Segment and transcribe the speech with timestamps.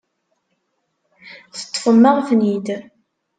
[1.55, 2.67] Teṭṭfem-aɣ-ten-id.